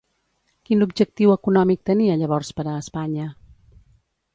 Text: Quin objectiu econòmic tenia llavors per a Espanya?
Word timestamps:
Quin 0.69 0.81
objectiu 0.85 1.35
econòmic 1.35 1.85
tenia 1.93 2.19
llavors 2.25 2.53
per 2.61 2.67
a 2.67 2.77
Espanya? 2.83 3.33